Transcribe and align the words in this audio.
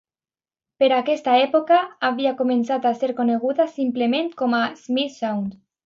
Per 0.83 0.87
aquesta 0.95 1.35
època 1.41 1.77
havia 2.11 2.33
començat 2.41 2.87
a 2.87 2.95
ser 3.03 3.13
coneguda 3.21 3.71
simplement 3.79 4.37
com 4.43 4.61
a 4.63 4.65
"Smith 4.87 5.19
Sound". 5.23 5.59